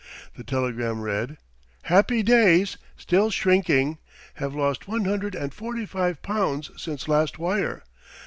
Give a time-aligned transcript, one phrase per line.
[0.33, 1.37] The telegram read:
[1.83, 2.77] Happy days!
[2.97, 3.99] Still shrinking.
[4.33, 7.83] Have lost one hundred and forty five pounds since last wire.